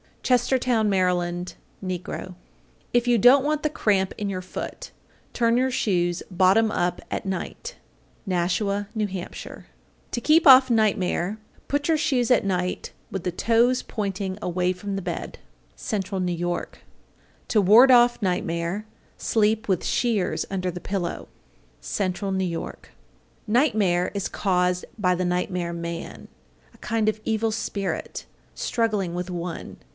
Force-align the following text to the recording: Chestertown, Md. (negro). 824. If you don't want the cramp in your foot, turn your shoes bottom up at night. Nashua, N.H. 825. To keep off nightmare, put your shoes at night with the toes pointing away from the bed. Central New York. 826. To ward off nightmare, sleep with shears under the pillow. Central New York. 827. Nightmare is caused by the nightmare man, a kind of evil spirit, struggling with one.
Chestertown, 0.23 0.89
Md. 0.89 1.55
(negro). 1.83 2.35
824. 2.93 2.93
If 2.93 3.07
you 3.07 3.17
don't 3.19 3.43
want 3.43 3.61
the 3.63 3.69
cramp 3.69 4.13
in 4.17 4.29
your 4.29 4.41
foot, 4.41 4.89
turn 5.33 5.57
your 5.57 5.69
shoes 5.69 6.23
bottom 6.31 6.71
up 6.71 7.01
at 7.11 7.25
night. 7.25 7.75
Nashua, 8.25 8.87
N.H. 8.95 9.09
825. 9.15 9.65
To 10.11 10.21
keep 10.21 10.47
off 10.47 10.71
nightmare, 10.71 11.37
put 11.67 11.87
your 11.87 11.97
shoes 11.97 12.31
at 12.31 12.45
night 12.45 12.93
with 13.11 13.23
the 13.25 13.31
toes 13.31 13.83
pointing 13.83 14.37
away 14.41 14.71
from 14.73 14.95
the 14.95 15.01
bed. 15.03 15.37
Central 15.75 16.21
New 16.21 16.31
York. 16.31 16.79
826. 17.49 17.53
To 17.53 17.61
ward 17.61 17.91
off 17.91 18.21
nightmare, 18.21 18.87
sleep 19.17 19.67
with 19.67 19.83
shears 19.85 20.45
under 20.49 20.71
the 20.71 20.79
pillow. 20.79 21.27
Central 21.81 22.31
New 22.31 22.45
York. 22.45 22.89
827. 23.49 23.53
Nightmare 23.53 24.11
is 24.15 24.29
caused 24.29 24.85
by 24.97 25.13
the 25.13 25.25
nightmare 25.25 25.73
man, 25.73 26.27
a 26.73 26.77
kind 26.77 27.09
of 27.09 27.19
evil 27.25 27.51
spirit, 27.51 28.25
struggling 28.55 29.13
with 29.13 29.29
one. 29.29 29.77